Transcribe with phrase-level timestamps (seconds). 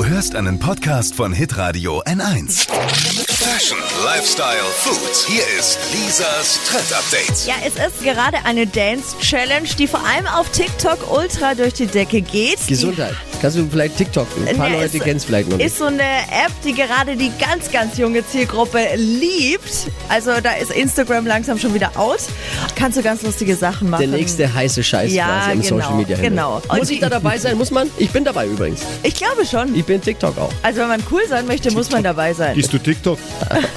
[0.00, 2.66] Du hörst einen Podcast von Hitradio N1.
[3.28, 5.26] Fashion, Lifestyle, Food.
[5.28, 7.46] Hier ist Lisas Trend Update.
[7.46, 11.86] Ja, es ist gerade eine Dance Challenge, die vor allem auf TikTok ultra durch die
[11.86, 12.66] Decke geht.
[12.66, 13.14] Gesundheit.
[13.40, 14.26] Kannst du vielleicht TikTok?
[14.46, 15.66] Ein paar Ne, Leute ist- kennen es vielleicht noch nicht.
[15.66, 19.88] ist so eine App, die gerade die ganz, ganz junge Zielgruppe liebt.
[20.08, 22.20] Also da ist Instagram langsam schon wieder out.
[22.76, 24.00] Kannst du ganz lustige Sachen machen.
[24.10, 26.30] Der nächste heiße Scheiß Ja, quasi am genau, Social Media Handle.
[26.30, 26.62] genau.
[26.68, 27.56] Und Muss ich da dabei sein?
[27.56, 27.88] Muss man?
[27.98, 28.82] Ich bin dabei übrigens.
[29.02, 29.74] Ich glaube schon.
[29.74, 30.52] Ich bin TikTok auch.
[30.62, 32.54] Also wenn man cool sein möchte, muss man dabei sein.
[32.54, 33.18] Gehst du TikTok?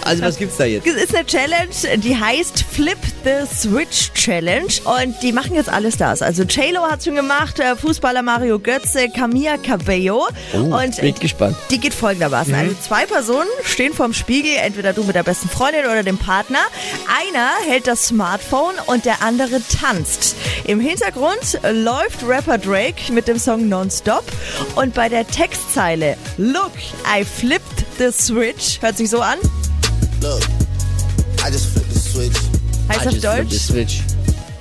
[0.06, 0.86] Also was gibt's da jetzt?
[0.86, 4.68] Es ist eine Challenge, die heißt Flip the Switch Challenge
[5.00, 6.22] und die machen jetzt alle Stars.
[6.22, 11.20] Also J-Lo hat schon gemacht, äh, Fußballer Mario Götze, Camilla Cabello Oh, und bin ich
[11.20, 11.56] gespannt.
[11.70, 12.54] die geht folgendermaßen.
[12.54, 16.60] Also zwei Personen stehen vorm Spiegel, entweder du mit der besten Freundin oder dem Partner.
[17.08, 20.36] Einer hält das Smartphone und der andere tanzt.
[20.66, 24.24] Im Hintergrund läuft Rapper Drake mit dem Song Nonstop
[24.76, 26.72] und bei der Textzeile Look,
[27.08, 29.38] I flipped the switch, hört sich so an,
[30.22, 30.42] Look,
[31.46, 32.38] I just flipped the switch.
[32.90, 34.02] heißt I auf just flip the Deutsch, Switch.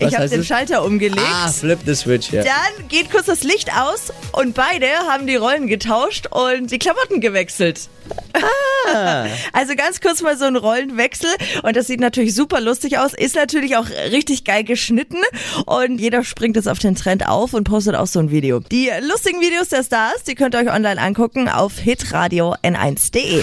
[0.09, 0.47] Ich habe den es?
[0.47, 1.23] Schalter umgelegt.
[1.31, 2.43] Ah, flip the switch, ja.
[2.43, 7.21] Dann geht kurz das Licht aus und beide haben die Rollen getauscht und die Klamotten
[7.21, 7.89] gewechselt.
[8.35, 8.41] Ah.
[9.53, 11.31] Also ganz kurz mal so ein Rollenwechsel
[11.63, 15.19] und das sieht natürlich super lustig aus, ist natürlich auch richtig geil geschnitten
[15.67, 18.61] und jeder springt jetzt auf den Trend auf und postet auch so ein Video.
[18.61, 23.43] Die lustigen Videos der Stars, die könnt ihr euch online angucken auf hitradio n1.de.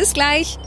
[0.00, 0.58] Bis gleich.